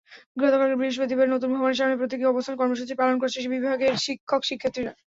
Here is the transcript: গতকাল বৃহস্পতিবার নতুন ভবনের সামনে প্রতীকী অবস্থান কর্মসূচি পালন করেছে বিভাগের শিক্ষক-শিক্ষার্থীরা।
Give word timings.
গতকাল 0.37 0.69
বৃহস্পতিবার 0.75 1.27
নতুন 1.29 1.49
ভবনের 1.53 1.79
সামনে 1.79 1.99
প্রতীকী 1.99 2.25
অবস্থান 2.27 2.55
কর্মসূচি 2.57 2.93
পালন 2.97 3.15
করেছে 3.19 3.39
বিভাগের 3.47 3.93
শিক্ষক-শিক্ষার্থীরা। 4.05 4.91